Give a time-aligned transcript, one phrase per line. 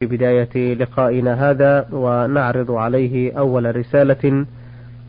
[0.00, 4.46] في بداية لقائنا هذا ونعرض عليه أول رسالة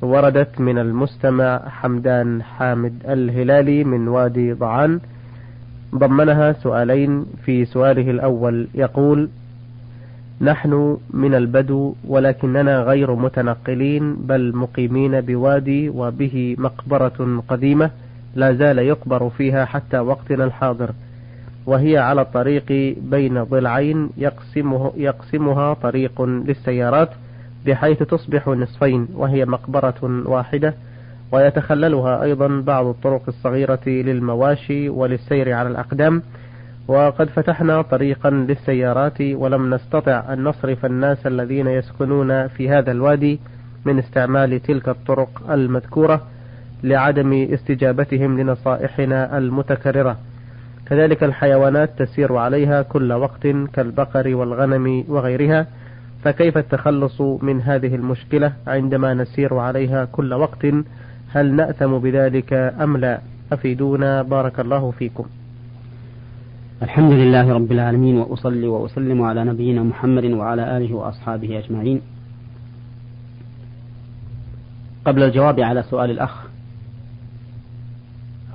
[0.01, 4.99] وردت من المستمع حمدان حامد الهلالي من وادي ضعان.
[5.95, 9.29] ضمنها سؤالين في سؤاله الأول يقول
[10.41, 17.91] نحن من البدو ولكننا غير متنقلين بل مقيمين بوادي وبه مقبرة قديمة
[18.35, 20.91] لا زال يقبر فيها حتى وقتنا الحاضر.
[21.71, 27.09] وهي على الطريق بين ضلعين يقسمه يقسمها طريق للسيارات
[27.65, 30.73] بحيث تصبح نصفين وهي مقبرة واحدة.
[31.31, 36.21] ويتخللها أيضا بعض الطرق الصغيرة للمواشي وللسير على الأقدام.
[36.87, 43.39] وقد فتحنا طريقا للسيارات ولم نستطع أن نصرف الناس الذين يسكنون في هذا الوادي
[43.85, 46.21] من استعمال تلك الطرق المذكورة
[46.83, 50.17] لعدم استجابتهم لنصائحنا المتكررة.
[50.91, 55.67] كذلك الحيوانات تسير عليها كل وقت كالبقر والغنم وغيرها
[56.23, 60.65] فكيف التخلص من هذه المشكلة عندما نسير عليها كل وقت؟
[61.31, 63.21] هل نأثم بذلك أم لا؟
[63.51, 65.25] أفيدونا بارك الله فيكم.
[66.81, 72.01] الحمد لله رب العالمين وأصلي وأسلم على نبينا محمد وعلى آله وأصحابه أجمعين.
[75.05, 76.47] قبل الجواب على سؤال الأخ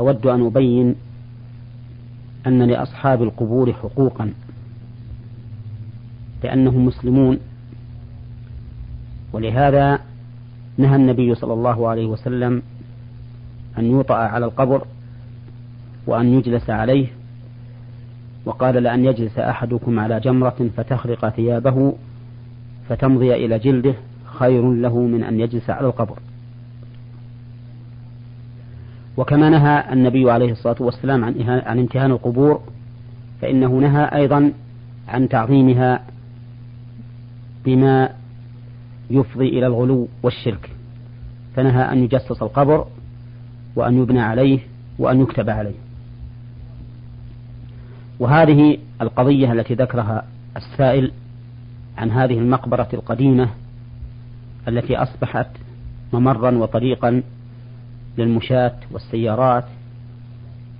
[0.01, 0.95] أود أن أبين
[2.47, 4.33] أن لأصحاب القبور حقوقا
[6.45, 7.39] لأنهم مسلمون.
[9.33, 9.99] ولهذا
[10.79, 12.63] نهى النبي صلى الله عليه وسلم
[13.79, 14.87] أن يوطأ على القبر
[16.07, 17.07] وأن يجلس عليه
[18.45, 21.93] وقال لأن يجلس أحدكم على جمرة فتخرق ثيابه
[22.89, 23.95] فتمضي إلى جلده
[24.25, 26.19] خير له من أن يجلس على القبر.
[29.17, 32.61] وكما نهى النبي عليه الصلاة والسلام عن, عن امتهان القبور
[33.41, 34.53] فإنه نهى أيضا
[35.09, 36.01] عن تعظيمها
[37.65, 38.11] بما
[39.11, 40.71] يفضي إلى الغلو والشرك.
[41.57, 42.87] فنهى أن يجسس القبر
[43.77, 44.59] وأن يبنى عليه
[44.99, 45.75] وأن يكتب عليه.
[48.19, 50.25] وهذه القضية التي ذكرها
[50.57, 51.13] السائل
[51.99, 53.49] عن هذه المقبرة القديمة
[54.69, 55.49] التي أصبحت
[56.13, 57.23] ممرا وطريقا
[58.19, 59.65] للمشاة والسيارات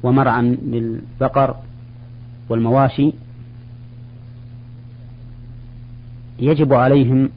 [0.03, 1.57] ومرعا للبقر
[2.49, 3.13] والمواشي
[6.39, 7.31] يجب عليهم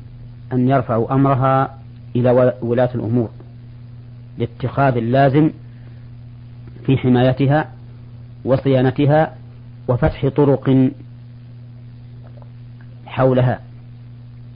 [0.54, 1.78] أن يرفعوا أمرها
[2.16, 3.30] إلى ولاة الأمور
[4.38, 5.50] لاتخاذ اللازم
[6.86, 7.72] في حمايتها
[8.46, 9.36] وصيانتها
[9.88, 10.90] وفتح طرق
[13.06, 13.59] حولها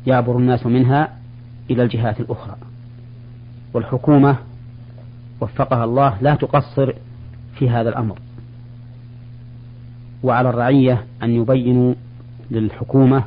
[0.07, 1.17] يعبر الناس منها
[1.71, 2.55] إلى الجهات الأخرى
[3.73, 4.37] والحكومة
[5.43, 6.93] وفقها الله لا تقصر
[7.55, 8.17] في هذا الأمر.
[10.23, 11.93] وعلى الرعية أن يبينوا
[12.51, 13.23] للحكومة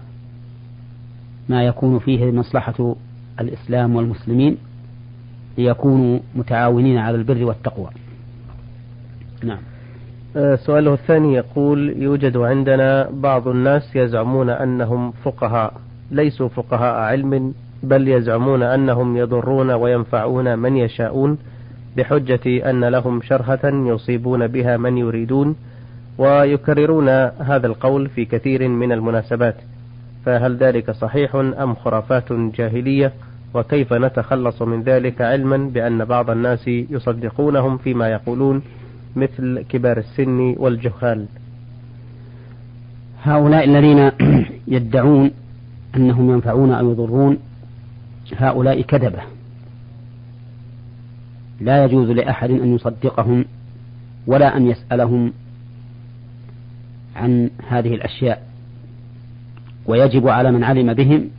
[1.48, 2.94] ما يكون فيه مصلحة
[3.40, 4.56] الإسلام والمسلمين
[5.58, 7.88] ليكونوا متعاونين على البر والتقوى.
[9.44, 9.58] نعم.
[10.36, 15.72] آه، سؤاله الثاني يقول يوجد عندنا بعض الناس يزعمون أنهم فقهاء.
[16.10, 21.38] ليسوا فقهاء علم بل يزعمون أنهم يضرون وينفعون من يشاءون.
[21.96, 25.56] بحجة أن لهم شرهة يصيبون بها من يريدون
[26.18, 27.08] ويكررون
[27.38, 29.56] هذا القول في كثير من المناسبات.
[30.24, 33.12] فهل ذلك صحيح أم خرافات جاهلية؟
[33.54, 38.62] وكيف نتخلص من ذلك علما بأن بعض الناس يصدقونهم فيما يقولون
[39.16, 41.26] مثل كبار السن والجهال؟
[43.22, 44.10] هؤلاء الذين
[44.68, 45.30] يدعون
[45.96, 47.38] أنهم ينفعون أو يضرون
[48.36, 49.35] هؤلاء كذبة.
[51.60, 53.44] لا يجوز لأحد أن يصدقهم
[54.26, 55.32] ولا أن يسألهم
[57.16, 58.46] عن هذه الأشياء.
[59.86, 61.30] ويجب على من علم بهم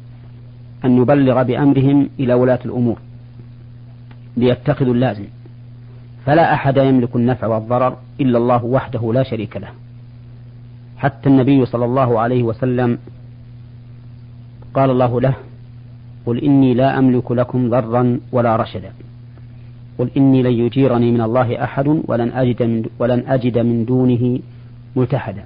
[0.85, 2.97] أن يبلغ بأمرهم إلى ولاة الأمور
[4.37, 5.25] ليتخذوا اللازم.
[6.25, 9.69] فلا أحد يملك النفع والضرر إلا الله وحده لا شريك له.
[10.97, 12.97] حتى النبي صلى الله عليه وسلم
[14.73, 15.33] قال الله له
[16.25, 18.91] قل إني لا أملك لكم ضرا ولا رشدا.
[19.97, 24.39] قل إني لن يجيرني من الله أحد ولن أجد من, ولن أجد من دونه
[24.95, 25.43] ملتحدا.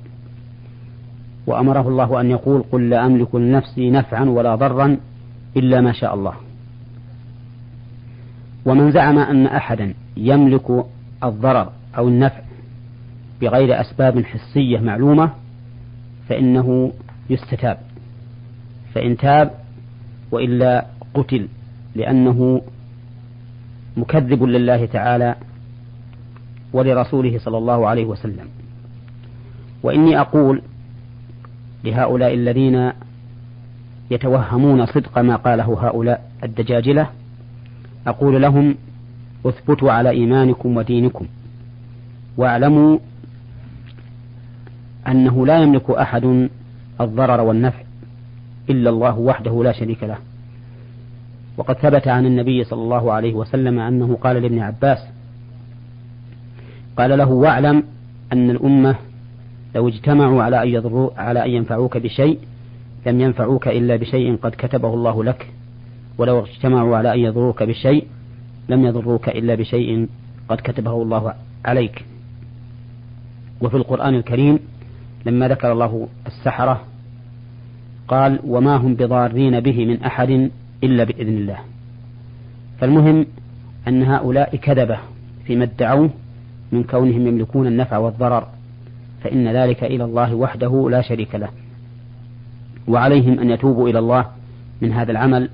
[1.48, 4.98] وأمره الله أن يقول قل لا أملك لنفسي نفعا ولا ضرا
[5.58, 6.34] إلا ما شاء الله.
[8.66, 10.86] ومن زعم أن أحدا يملك
[11.24, 12.42] الضرر أو النفع
[13.42, 15.30] بغير أسباب حسية معلومة
[16.30, 16.92] فإنه
[17.30, 17.78] يستتاب.
[18.94, 19.52] فإن تاب
[20.32, 21.48] وإلا قتل
[21.96, 22.62] لأنه
[23.98, 25.36] مكذب لله تعالى
[26.74, 28.48] ولرسوله صلى الله عليه وسلم.
[29.84, 30.62] وإني أقول
[31.84, 32.92] لهؤلاء الذين
[34.12, 37.10] يتوهمون صدق ما قاله هؤلاء الدجاجلة
[38.08, 38.76] أقول لهم
[39.46, 41.26] اثبتوا على إيمانكم ودينكم.
[42.38, 42.98] واعلموا
[45.08, 46.50] أنه لا يملك أحد
[47.02, 47.82] الضرر والنفع
[48.70, 50.18] إلا الله وحده لا شريك له.
[51.58, 55.00] وقد ثبت عن النبي صلى الله عليه وسلم أنه قال لابن عباس
[56.98, 57.84] قال له واعلم
[58.34, 58.96] أن الأمة
[59.76, 62.40] لو اجتمعوا على أن يضروا على أن ينفعوك بشيء
[63.06, 65.48] لم ينفعوك إلا بشيء قد كتبه الله لك.
[66.18, 68.08] ولو اجتمعوا على أن يضروك بشيء
[68.70, 70.08] لم يضروك إلا بشيء
[70.50, 71.34] قد كتبه الله
[71.66, 72.06] عليك.
[73.62, 74.60] وفي القرآن الكريم
[75.26, 76.82] لما ذكر الله السحرة
[78.08, 80.52] قال وما هم بضارين به من أحد
[80.84, 81.58] إلا بإذن الله.
[82.80, 83.26] فالمهم
[83.88, 84.98] أن هؤلاء كذبة
[85.46, 86.10] فيما ادعوه
[86.72, 88.48] من كونهم يملكون النفع والضرر
[89.24, 91.50] فإن ذلك إلى الله وحده لا شريك له.
[92.88, 94.26] وعليهم أن يتوبوا إلى الله
[94.82, 95.50] من هذا العمل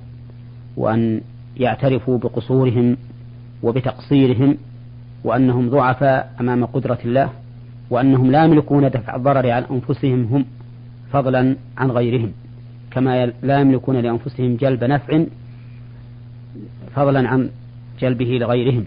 [0.76, 1.20] وأن
[1.56, 2.96] يعترفوا بقصورهم
[3.62, 4.56] وبتقصيرهم
[5.24, 7.30] وأنهم ضعفاء أمام قدرة الله
[7.90, 10.44] وأنهم لا يملكون دفع الضرر عن أنفسهم هم
[11.12, 12.32] فضلا عن غيرهم.
[12.90, 15.24] كما لا يملكون لأنفسهم جلب نفع
[16.94, 17.50] فضلا عن
[18.00, 18.84] جلبه لغيرهم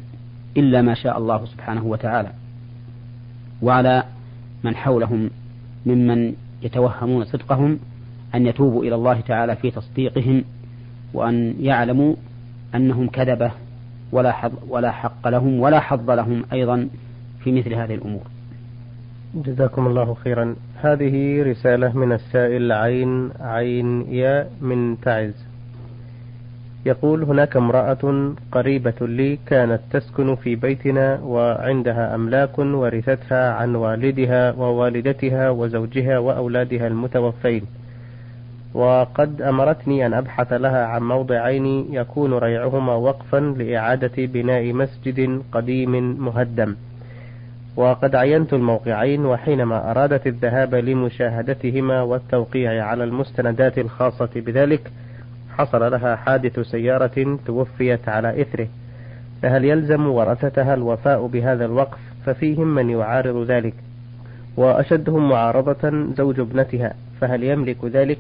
[0.57, 2.31] إلا ما شاء الله سبحانه وتعالى
[3.62, 4.03] وعلى
[4.63, 5.30] من حولهم
[5.86, 7.80] ممن يتوهمون صدقهم
[8.36, 10.44] أن يتوبوا إلى الله تعالى في تصديقهم
[11.13, 12.15] وأن يعلموا
[12.75, 13.51] أنهم كذبة
[14.12, 16.88] ولا حظ ولا حق لهم ولا حظ لهم أيضا
[17.44, 18.21] في مثل هذه الأمور.
[19.36, 20.56] جزاكم الله خيرا.
[20.81, 25.45] هذه رسالة من السائل عين عين يا من تعز.
[26.86, 35.50] يقول هناك امرأة قريبة لي كانت تسكن في بيتنا وعندها أملاك ورثتها عن والدها ووالدتها
[35.50, 37.62] وزوجها وأولادها المتوفين.
[38.74, 46.75] وقد أمرتني أن أبحث لها عن موضعين يكون ريعهما وقفا لإعادة بناء مسجد قديم مهدم
[47.75, 54.91] وقد عينت الموقعين وحينما أرادت الذهاب لمشاهدتهما والتوقيع على المستندات الخاصة بذلك
[55.57, 58.68] حصل لها حادث سيارة توفيت على إثره.
[59.41, 63.74] فهل يلزم ورثتها الوفاء بهذا الوقف؟ ففيهم من يعارض ذلك.
[64.57, 66.94] وأشدهم معارضة زوج ابنتها.
[67.21, 68.19] فهل يملك ذلك؟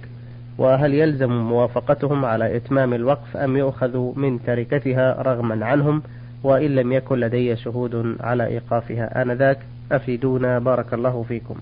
[0.57, 6.01] وهل يلزم موافقتهم على إتمام الوقف أم يؤخذ من تركتها رغما عنهم؟
[6.43, 9.59] وإن لم يكن لدي شهود على إيقافها آنذاك
[9.91, 11.55] أفيدونا بارك الله فيكم.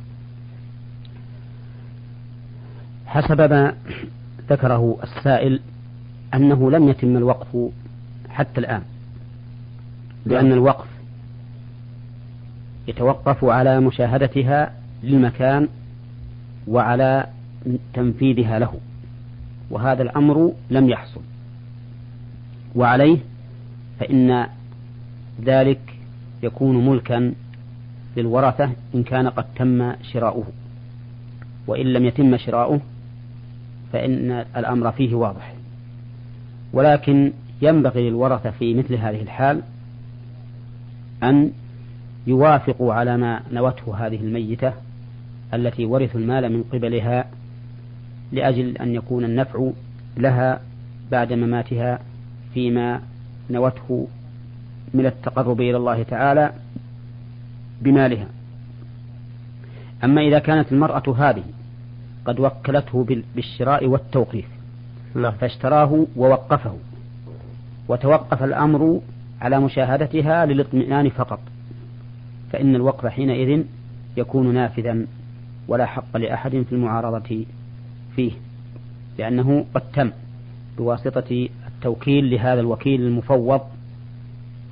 [3.06, 3.74] حسب ما
[4.50, 5.60] ذكره السائل
[6.34, 7.72] أنه لم يتم الوقف
[8.30, 8.82] حتى الآن
[10.26, 10.88] لأن الوقف
[12.88, 14.74] يتوقف على مشاهدتها
[15.04, 15.68] للمكان
[16.68, 17.28] وعلى
[17.94, 18.74] تنفيذها له
[19.70, 21.22] وهذا الأمر لم يحصل.
[22.76, 23.18] وعليه
[24.00, 24.48] فإن
[25.44, 25.80] ذلك
[26.44, 27.34] يكون ملكا
[28.18, 30.46] للورثة إن كان قد تم شراؤه.
[31.68, 32.82] وإن لم يتم شراؤه
[33.94, 35.54] فإن الأمر فيه واضح.
[36.74, 37.32] ولكن
[37.62, 39.62] ينبغي للورثة في مثل هذه الحال
[41.24, 41.52] أن
[42.28, 44.74] يوافقوا على ما نوته هذه الميتة
[45.54, 47.26] التي ورثوا المال من قبلها
[48.32, 49.70] لأجل أن يكون النفع
[50.18, 50.62] لها
[51.12, 52.00] بعد مماتها
[52.54, 53.02] فيما
[53.50, 54.08] نوته
[54.94, 56.52] من التقرب إلى الله تعالى
[57.82, 58.28] بمالها
[60.04, 61.44] أما إذا كانت المرأة هذه
[62.26, 63.06] قد وكلته
[63.36, 64.46] بالشراء والتوقيف
[65.16, 65.32] نعم.
[65.32, 66.76] فاشتراه ووقفه
[67.88, 69.02] وتوقف الأمر
[69.42, 71.40] على مشاهدتها للاطمئنان فقط
[72.52, 73.64] فإن الوقف حينئذ
[74.18, 75.06] يكون نافذا
[75.68, 77.46] ولا حق لأحد في المعارضة
[78.16, 78.32] فيه
[79.18, 80.12] لأنه قد تم
[80.78, 83.62] بواسطة التوكيل لهذا الوكيل المفوض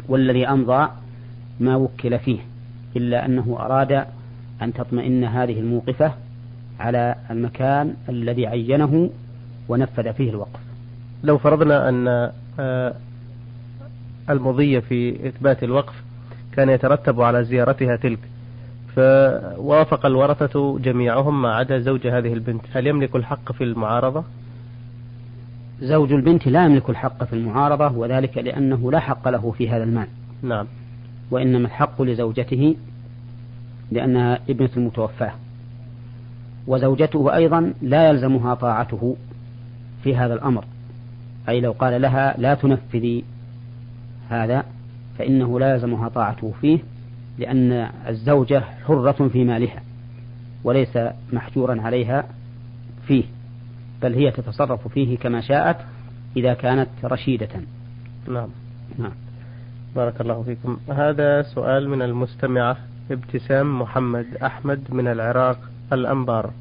[0.10, 0.90] والذي أمضى
[1.60, 2.40] ما وكل فيه
[2.96, 4.06] إلا أنه أراد
[4.62, 6.14] أن تطمئن هذه الموقفة
[6.80, 9.10] على المكان الذي عينه
[9.70, 10.60] ونفذ فيه الوقف
[11.24, 12.94] لو فرضنا أن آه،
[14.30, 15.94] المضي في إثبات الوقف
[16.52, 18.20] كان يترتب على زيارتها تلك
[18.96, 24.24] فوافق الورثة جميعهم ما عدا زوج هذه البنت هل يملك الحق في المعارضة؟
[25.82, 30.08] زوج البنت لا يملك الحق في المعارضة وذلك لأنه لا حق له في هذا المال.
[30.44, 30.68] نعم.
[31.32, 32.76] وإنما الحق لزوجته
[33.92, 35.32] لأنها ابنة المتوفاة.
[36.68, 39.16] وزوجته أيضا لا يلزمها طاعته
[40.04, 40.66] في هذا الأمر.
[41.50, 43.24] أي لو قال لها لا تنفذي
[44.30, 44.64] هذا
[45.18, 46.80] فإنه لا يلزمها طاعته فيه
[47.38, 49.82] لأن الزوجة حرة في مالها
[50.64, 50.98] وليس
[51.34, 52.28] محجورا عليها
[53.08, 53.24] فيه.
[54.02, 55.78] بل هي تتصرف فيه كما شاءت
[56.38, 57.50] إذا كانت رشيدة.
[58.28, 58.50] نعم.
[59.00, 59.12] نعم.
[59.96, 60.78] بارك الله فيكم.
[60.90, 62.78] هذا سؤال من المستمعة
[63.12, 65.60] ابتسام محمد أحمد من العراق
[65.94, 66.52] الأنبار.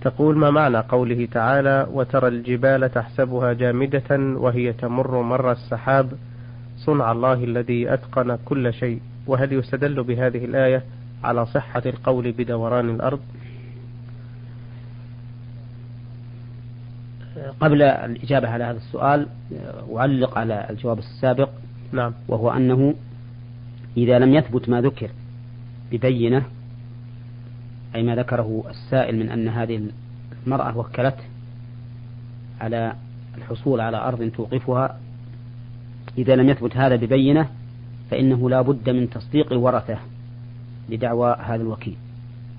[0.00, 6.12] تقول ما معنى قوله تعالى وترى الجبال تحسبها جامدة وهي تمر مر السحاب
[6.76, 9.00] صنع الله الذي أتقن كل شيء.
[9.26, 10.82] وهل يستدل بهذه الآية
[11.24, 13.20] على صحة القول بدوران الأرض؟
[17.60, 19.26] قبل الإجابة على هذا السؤال
[19.96, 21.50] أعلق على الجواب السابق
[21.92, 22.12] نعم.
[22.28, 22.94] وهو أنه
[23.96, 25.10] إذا لم يثبت ما ذكر
[25.92, 26.44] ببينة
[27.94, 29.90] أي ما ذكره السائل من أن هذه
[30.46, 31.24] المرأة وكلته
[32.60, 32.92] على
[33.38, 34.98] الحصول على أرض توقفها
[36.18, 37.48] إذا لم يثبت هذا ببينة
[38.10, 39.98] فإنه لا بد من تصديق الورثة
[40.88, 41.96] لدعوى هذا الوكيل.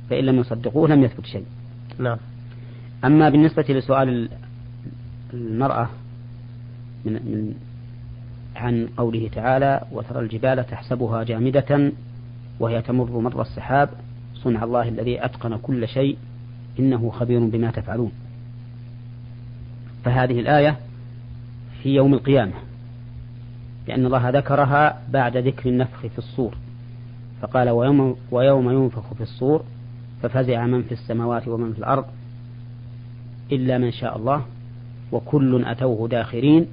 [0.10, 1.46] فإن لم يصدقوه لم يثبت شيء.
[2.00, 2.18] نعم.
[3.06, 4.30] أما بالنسبة لسؤال
[5.34, 5.90] المرأة
[7.06, 7.54] من, من
[8.56, 11.92] عن قوله تعالى وترى الجبال تحسبها جامدة
[12.60, 13.90] وهي تمر مر السحاب
[14.36, 16.18] صنع الله الذي أتقن كل شيء
[16.80, 18.12] إنه خبير بما تفعلون.
[20.04, 20.78] فهذه الآية
[21.84, 22.54] في يوم القيامة
[23.88, 26.56] لأن الله ذكرها بعد ذكر النفخ في الصور.
[27.42, 29.64] فقال ويوم, ويوم ينفخ في الصور
[30.22, 32.06] ففزع من في السماوات ومن في الأرض
[33.52, 34.46] إلا من شاء الله.
[35.12, 36.68] وكل أتوه داخرين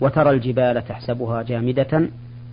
[0.00, 2.08] وترى الجبال تحسبها جامدة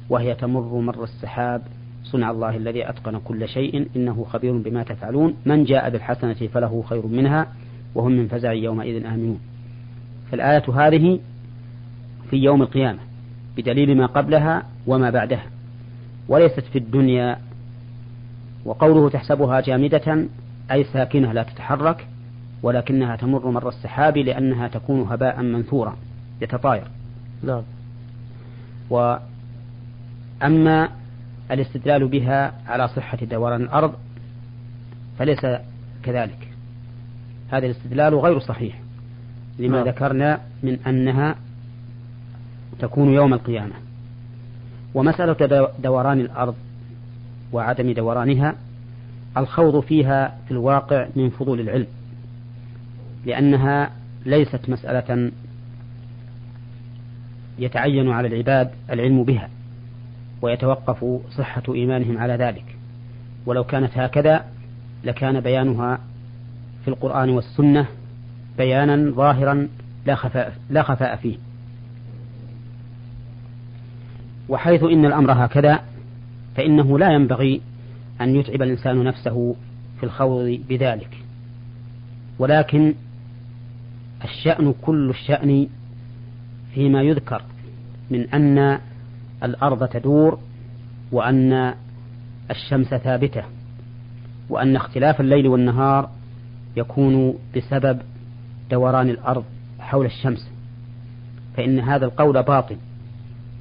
[0.09, 1.61] وهي تمر مر السحاب.
[2.03, 5.35] صنع الله الذي أتقن كل شيء إنه خبير بما تفعلون.
[5.45, 7.47] من جاء بالحسنة فله خير منها
[7.95, 9.39] وهم من فزع يومئذ آمنون.
[10.31, 11.19] فالآية هذه
[12.29, 12.99] في يوم القيامة
[13.57, 15.45] بدليل ما قبلها وما بعدها.
[16.27, 17.37] وليست في الدنيا
[18.65, 20.25] وقوله تحسبها جامدة
[20.71, 22.07] أي ساكنة لا تتحرك.
[22.63, 25.97] ولكنها تمر مر السحاب لأنها تكون هباء منثورا
[26.41, 26.87] يتطاير.
[27.43, 27.61] نعم.
[28.89, 30.89] وأما
[31.51, 33.93] الاستدلال بها على صحة دوران الأرض
[35.19, 35.45] فليس
[36.03, 36.47] كذلك.
[37.51, 38.79] هذا الاستدلال غير صحيح
[39.59, 39.87] لما نعم.
[39.87, 41.35] ذكرنا من أنها
[42.79, 43.73] تكون يوم القيامة.
[44.93, 46.55] ومسألة دوران الأرض
[47.51, 48.55] وعدم دورانها
[49.37, 51.87] الخوض فيها في الواقع من فضول العلم.
[53.25, 53.91] لأنها
[54.25, 55.31] ليست مسألة
[57.59, 59.49] يتعين على العباد العلم بها
[60.41, 61.05] ويتوقف
[61.37, 62.65] صحة إيمانهم على ذلك.
[63.45, 64.45] ولو كانت هكذا
[65.03, 65.99] لكان بيانها
[66.81, 67.85] في القرآن والسنة
[68.57, 69.67] بيانا ظاهرا
[70.05, 71.37] لا خفاء, لا خفاء فيه.
[74.49, 75.79] وحيث إن الأمر هكذا
[76.55, 77.61] فإنه لا ينبغي
[78.21, 79.55] أن يتعب الإنسان نفسه
[79.97, 81.17] في الخوض بذلك.
[82.39, 82.93] ولكن
[84.23, 85.67] الشأن كل الشأن
[86.73, 87.41] فيما يذكر
[88.11, 88.79] من أن
[89.43, 90.39] الأرض تدور
[91.11, 91.73] وأن
[92.51, 93.43] الشمس ثابتة
[94.49, 96.09] وأن اختلاف الليل والنهار
[96.77, 97.99] يكون بسبب
[98.71, 99.43] دوران الأرض
[99.79, 100.49] حول الشمس
[101.57, 102.77] فإن هذا القول باطل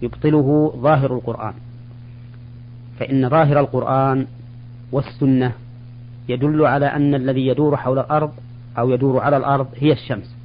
[0.02, 1.54] يبطله ظاهر القرآن.
[2.98, 4.26] فإن ظاهر القرآن
[4.92, 5.52] والسنة
[6.28, 8.32] يدل على أن الذي يدور حول الأرض
[8.78, 10.36] أو يدور على الأرض هي الشمس.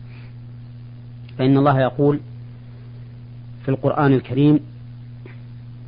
[1.37, 2.19] فإن الله يقول
[3.63, 4.59] في القرآن الكريم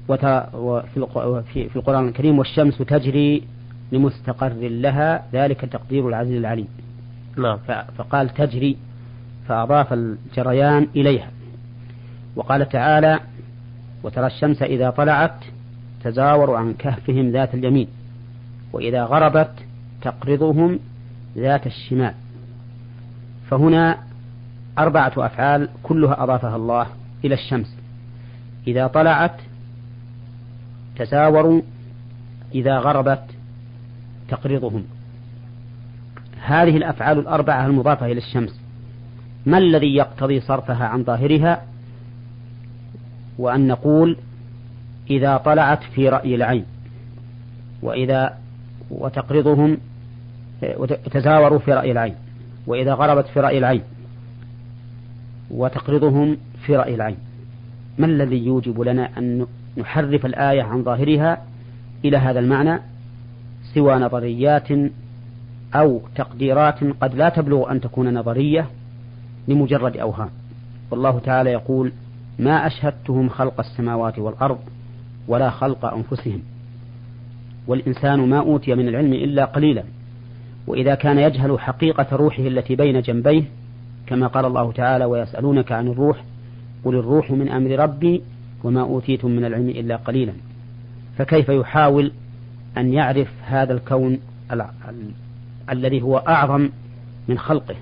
[0.08, 3.44] وفي في القرآن الكريم والشمس تجري
[3.92, 6.68] لمستقر لها ذلك تقدير العزيز العليم.
[7.38, 7.58] نعم.
[7.98, 8.78] فقال تجري
[9.48, 11.32] فأضاف الجريان إليها.
[12.36, 13.20] وقال تعالى
[14.04, 15.44] وترى الشمس إذا طلعت
[16.04, 17.88] تزاور عن كهفهم ذات اليمين
[18.74, 19.52] وإذا غربت
[20.02, 20.80] تقرضهم
[21.38, 22.14] ذات الشمال.
[23.50, 24.09] فهنا
[24.80, 26.88] أربعة أفعال كلها أضافها الله
[27.26, 27.76] إلى الشمس.
[28.68, 29.36] إذا طلعت
[30.96, 31.62] تساوروا
[32.56, 33.24] إذا غربت
[34.30, 34.84] تقرضهم.
[36.46, 38.62] هذه الأفعال الأربعة المضافة إلى الشمس.
[39.46, 41.62] ما الذي يقتضي صرفها عن ظاهرها؟
[43.38, 44.18] وأن نقول
[45.10, 46.66] إذا طلعت في رأي العين.
[47.82, 48.38] وإذا
[48.92, 49.78] وتقرضهم
[51.12, 52.16] تزاوروا في رأي العين.
[52.68, 53.82] وإذا غربت في رأي العين.
[55.52, 57.18] وتقرضهم في رأي العين.
[57.98, 59.46] ما الذي يوجب لنا أن
[59.78, 61.44] نحرف الآية عن ظاهرها
[62.06, 62.80] إلى هذا المعنى؟
[63.74, 64.68] سوى نظريات
[65.76, 68.66] أو تقديرات قد لا تبلغ أن تكون نظرية
[69.48, 70.30] لمجرد أوهام.
[70.92, 71.92] والله تعالى يقول
[72.40, 74.60] ما أشهدتهم خلق السماوات والأرض
[75.28, 76.42] ولا خلق أنفسهم.
[77.68, 79.84] والإنسان ما أوتي من العلم إلا قليلا.
[80.68, 83.44] وإذا كان يجهل حقيقة روحه التي بين جنبيه
[84.10, 86.24] كما قال الله تعالى ويسألونك عن الروح
[86.86, 88.22] قل الروح من أمر ربي
[88.64, 90.34] وما أوتيتم من العلم إلا قليلا.
[91.18, 92.12] فكيف يحاول
[92.78, 94.20] أن يعرف هذا الكون
[94.52, 95.12] ال ال
[95.70, 96.70] الذي هو أعظم
[97.28, 97.76] من خلقه؟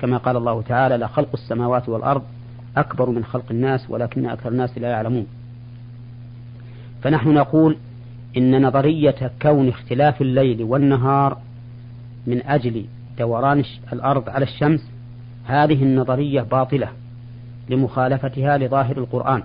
[0.00, 2.22] كما قال الله تعالى لخلق السماوات والأرض
[2.76, 5.26] أكبر من خلق الناس ولكن أكثر الناس لا يعلمون.
[7.02, 7.76] فنحن نقول
[8.36, 11.38] إن نظرية كون اختلاف الليل والنهار
[12.26, 12.84] من أجل
[13.18, 14.97] دوران الأرض على الشمس
[15.48, 16.88] هذه النظرية باطلة
[17.70, 19.42] لمخالفتها لظاهر القرآن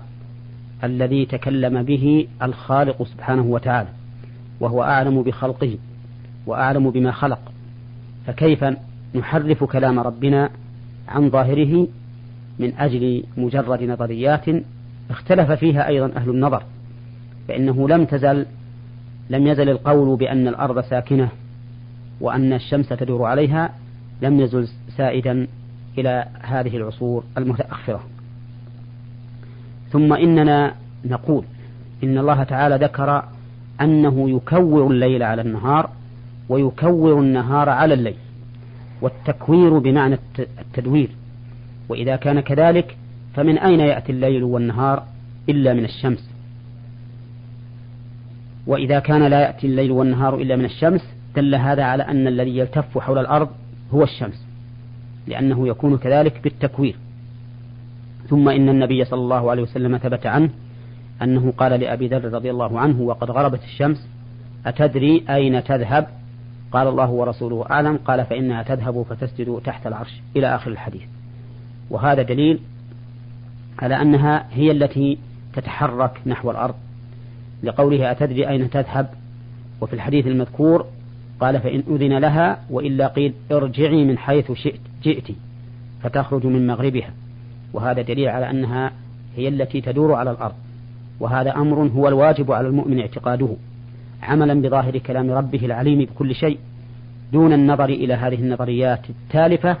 [0.84, 3.88] الذي تكلم به الخالق سبحانه وتعالى
[4.60, 5.78] وهو أعلم بخلقه
[6.46, 7.38] وأعلم بما خلق.
[8.26, 8.64] فكيف
[9.14, 10.50] نحرف كلام ربنا
[11.08, 11.88] عن ظاهره
[12.58, 14.44] من أجل مجرد نظريات
[15.10, 16.62] اختلف فيها أيضا أهل النظر؟
[17.48, 18.46] فإنه لم تزل
[19.30, 21.28] لم يزل القول بأن الأرض ساكنة
[22.20, 23.74] وأن الشمس تدور عليها
[24.22, 25.46] لم يزل سائدا
[25.98, 28.04] إلى هذه العصور المتأخرة.
[29.90, 30.74] ثم إننا
[31.04, 31.44] نقول
[32.04, 33.24] إن الله تعالى ذكر
[33.80, 35.90] أنه يكور الليل على النهار
[36.48, 38.16] ويكور النهار على الليل
[39.00, 41.08] والتكوير بمعنى التدوير.
[41.88, 42.96] وإذا كان كذلك
[43.34, 45.02] فمن أين يأتي الليل والنهار
[45.48, 46.30] إلا من الشمس؟
[48.66, 51.00] وإذا كان لا يأتي الليل والنهار إلا من الشمس
[51.36, 53.48] دل هذا على أن الذي يلتف حول الأرض
[53.92, 54.43] هو الشمس.
[55.26, 56.96] لأنه يكون كذلك بالتكوير.
[58.28, 60.50] ثم إن النبي صلى الله عليه وسلم ثبت عنه
[61.22, 64.08] أنه قال لأبي ذر رضي الله عنه وقد غربت الشمس
[64.66, 66.06] أتدري أين تذهب؟
[66.72, 71.02] قال الله ورسوله أعلم قال فإنها تذهب فتسجد تحت العرش إلى آخر الحديث.
[71.90, 72.60] وهذا دليل
[73.78, 75.18] على أنها هي التي
[75.52, 76.74] تتحرك نحو الأرض.
[77.62, 79.10] لقوله أتدري أين تذهب؟
[79.80, 80.86] وفي الحديث المذكور
[81.40, 84.80] قال فإن أذن لها وإلا قيل ارجعي من حيث شئت.
[85.04, 85.36] جئت
[86.02, 87.10] فتخرج من مغربها.
[87.72, 88.92] وهذا دليل على أنها
[89.36, 90.54] هي التي تدور على الأرض.
[91.20, 93.48] وهذا أمر هو الواجب على المؤمن اعتقاده.
[94.22, 96.58] عملا بظاهر كلام ربه العليم بكل شيء
[97.32, 99.76] دون النظر إلى هذه النظريات التالفة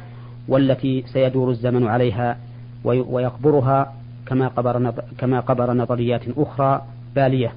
[0.48, 2.36] والتي سيدور الزمن عليها
[2.84, 3.94] ويقبرها
[4.26, 6.82] كما قبر كما قبر نظريات أخرى
[7.16, 7.52] بالية.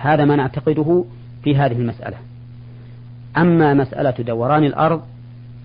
[0.00, 1.04] هذا ما نعتقده
[1.44, 2.16] في هذه المسألة.
[3.36, 5.02] أما مسألة دوران الأرض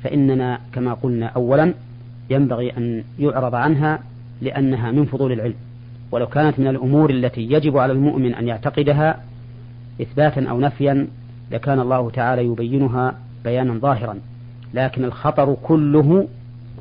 [0.03, 1.73] فإننا كما قلنا أولا
[2.29, 3.99] ينبغي أن يعرض عنها
[4.41, 5.55] لأنها من فضول العلم.
[6.11, 9.23] ولو كانت من الأمور التي يجب على المؤمن أن يعتقدها
[10.01, 11.07] إثباتا أو نفيا
[11.51, 14.19] لكان الله تعالى يبينها بيانا ظاهرا.
[14.73, 16.27] لكن الخطر كله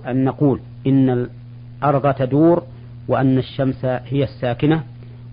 [0.07, 1.27] أن نقول إن
[1.83, 2.63] الأرض تدور
[3.09, 4.83] وأن الشمس هي الساكنة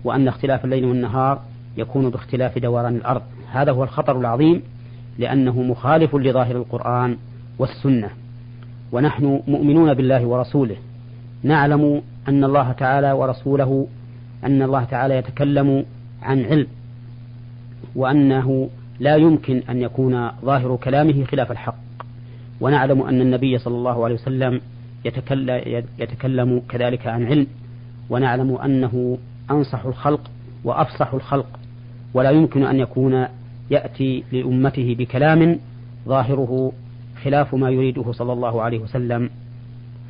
[0.04, 1.40] وأن اختلاف الليل والنهار
[1.76, 3.22] يكون باختلاف دوران الأرض.
[3.52, 4.62] هذا هو الخطر العظيم
[5.18, 7.16] لأنه مخالف لظاهر القرآن
[7.58, 8.10] والسنة.
[8.92, 10.76] ونحن مؤمنون بالله ورسوله.
[11.42, 13.86] نعلم أن الله تعالى ورسوله
[14.44, 15.84] أن الله تعالى يتكلم
[16.22, 16.66] عن علم
[17.94, 18.68] وأنه
[19.00, 21.74] لا يمكن أن يكون ظاهر كلامه خلاف الحق.
[22.60, 24.60] ونعلم أن النبي صلى الله عليه وسلم
[25.98, 27.46] يتكلم كذلك عن علم.
[28.10, 29.18] ونعلم أنه
[29.50, 30.30] أنصح الخلق
[30.64, 31.46] وأفصح الخلق.
[32.14, 33.26] ولا يمكن أن يكون
[33.70, 35.58] يأتي لأمته بكلام
[36.08, 36.72] ظاهره
[37.24, 39.30] خلاف ما يريده صلى الله عليه وسلم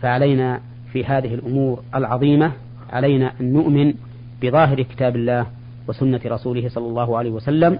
[0.02, 0.60] فعلينا
[0.92, 2.52] في هذه الأمور العظيمة
[2.90, 3.94] علينا أن نؤمن
[4.42, 5.46] بظاهر كتاب الله
[5.88, 7.78] وسنة رسوله صلى الله عليه وسلم.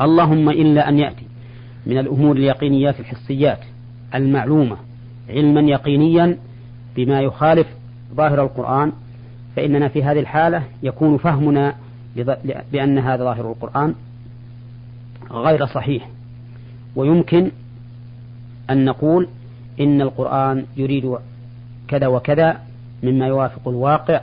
[0.00, 1.26] اللهم إلا أن يأتي
[1.86, 3.58] من الأمور اليقينيات الحسيات
[4.14, 4.76] المعلومة
[5.28, 6.38] علما يقينيا
[6.96, 7.66] بما يخالف
[8.14, 8.92] ظاهر القرآن
[9.56, 11.74] فإننا في هذه الحالة يكون فهمنا
[12.72, 13.94] بأن هذا ظاهر القرآن
[15.30, 16.08] غير صحيح.
[16.96, 17.50] ويمكن
[18.70, 19.28] أن نقول
[19.80, 21.16] إن القرآن يريد
[21.88, 22.60] كذا وكذا
[23.02, 24.20] مما يوافق الواقع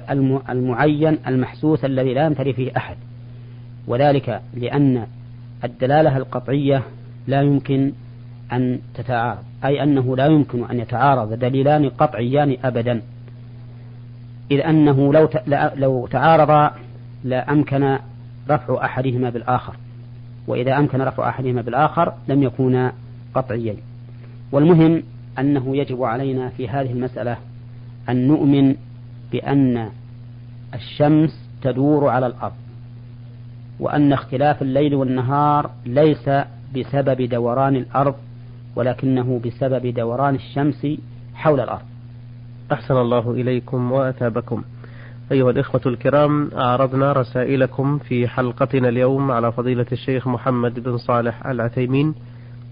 [0.49, 2.95] المعين المحسوس الذي لا يمتري فيه أحد.
[3.87, 5.07] وذلك لأن
[5.63, 6.83] الدلالة القطعية
[7.27, 7.91] لا يمكن
[8.53, 13.01] أن تتعارض أي أنه لا يمكن أن يتعارض دليلان قطعيان أبدا.
[14.51, 15.29] إذ أنه لو
[15.75, 16.71] لو تعارضا
[17.23, 17.97] لا أمكن
[18.49, 19.75] رفع أحدهما بالآخر.
[20.47, 22.93] وإذا أمكن رفع أحدهما بالآخر لم يكونا
[23.35, 23.77] قطعيين.
[24.51, 25.03] والمهم
[25.39, 27.37] أنه يجب علينا في هذه المسألة
[28.09, 28.75] أن نؤمن
[29.31, 29.89] بأن
[30.73, 32.53] الشمس تدور على الأرض
[33.79, 36.29] وأن اختلاف الليل والنهار ليس
[36.75, 38.15] بسبب دوران الأرض
[38.75, 40.87] ولكنه بسبب دوران الشمس
[41.33, 41.85] حول الأرض.
[42.71, 44.63] أحسن الله إليكم وأتابكم
[45.31, 52.15] أيها الإخوة الكرام أعرضنا رسائلكم في حلقتنا اليوم على فضيلة الشيخ محمد بن صالح العثيمين.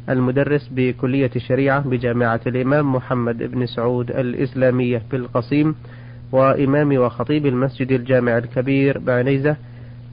[0.09, 5.75] المدرس بكلية الشريعة بجامعة الإمام محمد بن سعود الإسلامية بالقصيم
[6.31, 9.55] وإمام وخطيب المسجد الجامع الكبير بعنيزة.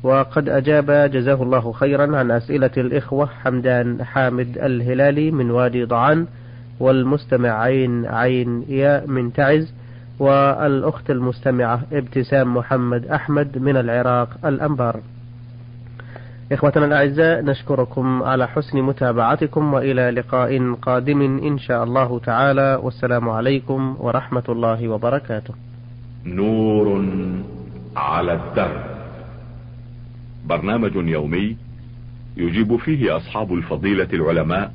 [0.03, 6.27] وقد أجاب جزاه الله خيرا عن أسئلة الإخوة حمدان حامد الهلالي من وادي ضعان
[6.81, 9.73] والمستمع عين عين ياء من تعز
[10.19, 15.01] والأخت المستمعة ابتسام محمد أحمد من العراق الأنبار.
[16.53, 22.81] إخوتنا الأعزاء نشكركم على حسن متابعتكم وإلى لقاء قادم إن شاء الله تعالى.
[22.83, 25.55] والسلام عليكم ورحمة الله وبركاته.
[26.25, 27.05] نور
[27.97, 28.85] على الدرب.
[30.47, 31.57] برنامج يومي
[32.37, 34.73] يجيب فيه أصحاب الفضيلة العلماء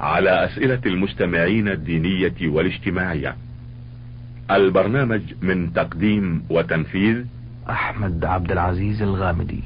[0.00, 3.36] على أسئلة المستمعين الدينية والاجتماعية.
[4.50, 7.24] البرنامج من تقديم وتنفيذ
[7.70, 9.62] أحمد عبد العزيز الغامدي.